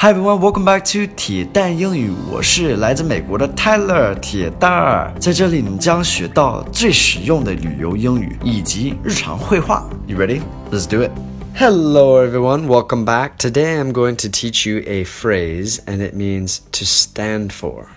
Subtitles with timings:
[0.00, 2.12] Hi everyone, welcome back to 铁蛋英语。
[2.30, 9.90] 我是来自美国的 Tyler 铁蛋儿，在这里你将学到最实用的旅游英语以及日常会话。
[10.06, 10.40] You ready?
[10.70, 11.10] Let's do it.
[11.56, 13.38] Hello everyone, welcome back.
[13.38, 17.88] Today I'm going to teach you a phrase and it means to stand for.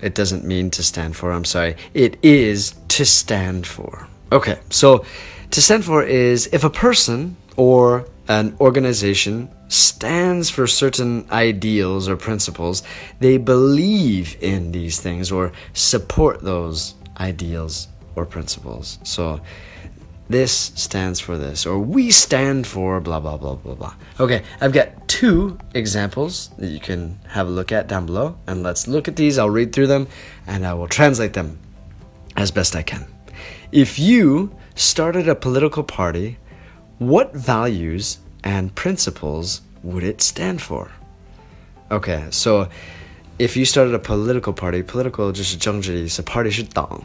[0.00, 1.74] It doesn't mean to stand for, I'm sorry.
[1.92, 4.06] It is to stand for.
[4.30, 5.04] Okay, so
[5.50, 12.16] to stand for is if a person or an organization stands for certain ideals or
[12.16, 12.82] principles,
[13.20, 18.98] they believe in these things or support those ideals or principles.
[19.02, 19.40] So
[20.28, 23.94] this stands for this, or we stand for blah blah blah blah blah.
[24.20, 28.62] Okay, I've got two examples that you can have a look at down below, and
[28.62, 29.38] let's look at these.
[29.38, 30.06] I'll read through them
[30.46, 31.58] and I will translate them
[32.36, 33.06] as best I can.
[33.72, 36.38] If you started a political party,
[36.99, 40.91] what values and principles would it stand for?
[41.89, 42.67] Okay, so
[43.37, 47.03] if you started a political party, political 就是政治的意思，party 是党。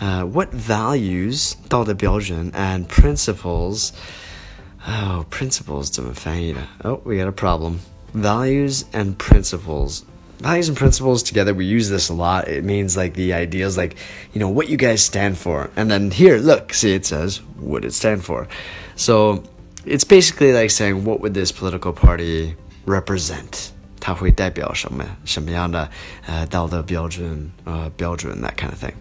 [0.00, 3.90] uh, what values 道德标准 and principles
[4.86, 7.80] oh principles 怎么翻译的 oh we got a problem
[8.14, 10.00] values and principles
[10.38, 13.96] values and principles together we use this a lot it means like the ideas like
[14.32, 17.84] you know what you guys stand for and then here look see it says what
[17.84, 18.48] it stand for
[18.96, 19.42] so
[19.84, 25.88] it's basically like saying what would this political party represent 它会代表什么什么样的
[26.26, 28.94] 呃道德标准呃标准 that kind of thing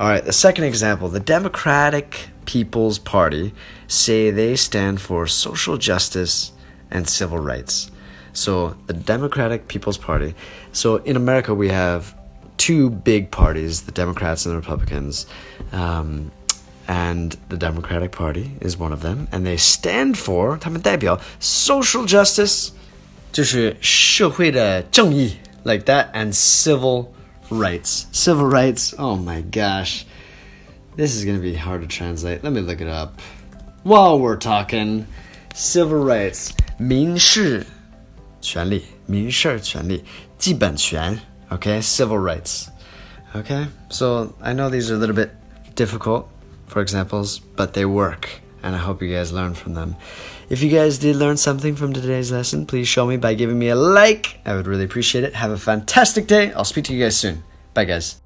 [0.00, 3.54] all right, the second example the Democratic People's Party
[3.86, 6.50] say they stand for social justice
[6.90, 7.90] and civil rights.
[8.38, 10.34] So, the Democratic People's Party.
[10.72, 12.14] So, in America, we have
[12.56, 15.26] two big parties the Democrats and the Republicans.
[15.72, 16.30] Um,
[16.86, 22.72] and the Democratic Party is one of them, and they stand for 他们代表 social justice，
[23.32, 27.08] 就是社会的正义，like that, and civil
[27.50, 28.04] rights.
[28.12, 28.94] Civil rights.
[28.98, 30.04] Oh my gosh.
[30.96, 32.44] This is going to be hard to translate.
[32.44, 33.20] Let me look it up.
[33.82, 35.06] While we're talking
[35.54, 37.66] civil rights, 民事
[38.40, 40.04] 权利,民事权利,
[40.38, 41.20] 基本权,
[41.50, 41.80] okay?
[41.82, 42.68] Civil rights.
[43.34, 43.66] Okay?
[43.90, 45.30] So, I know these are a little bit
[45.74, 46.26] difficult
[46.66, 49.96] for examples, but they work and I hope you guys learn from them.
[50.48, 53.68] If you guys did learn something from today's lesson, please show me by giving me
[53.68, 54.40] a like.
[54.44, 55.34] I would really appreciate it.
[55.34, 56.52] Have a fantastic day.
[56.52, 57.44] I'll speak to you guys soon.
[57.74, 58.16] Bye, guys.